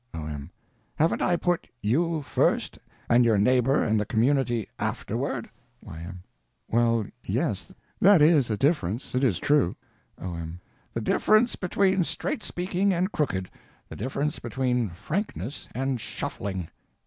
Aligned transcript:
O.M. 0.15 0.49
Haven't 0.95 1.21
I 1.21 1.35
put 1.35 1.67
_you 1.83 2.23
first, 2.25 2.79
_and 3.07 3.23
your 3.23 3.37
neighbor 3.37 3.83
and 3.83 3.99
the 3.99 4.05
community 4.07 4.67
afterward? 4.79 5.47
Y.M. 5.83 6.23
Well, 6.67 7.05
yes, 7.23 7.71
that 7.99 8.19
is 8.19 8.49
a 8.49 8.57
difference, 8.57 9.13
it 9.13 9.23
is 9.23 9.37
true. 9.37 9.75
O.M. 10.19 10.59
The 10.91 11.01
difference 11.01 11.55
between 11.55 12.03
straight 12.03 12.41
speaking 12.43 12.91
and 12.95 13.11
crooked; 13.11 13.51
the 13.89 13.95
difference 13.95 14.39
between 14.39 14.89
frankness 14.89 15.69
and 15.75 16.01
shuffling. 16.01 16.69